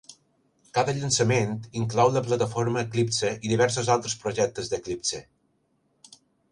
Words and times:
Cada 0.77 0.95
llançament 0.99 1.53
inclou 1.83 2.11
la 2.15 2.25
plataforma 2.29 2.83
Eclipse 2.89 3.33
i 3.37 3.55
diversos 3.55 3.95
altres 3.99 4.19
projectes 4.27 4.73
d'Eclipse. 4.75 5.27